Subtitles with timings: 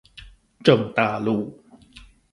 [0.63, 1.61] 正大路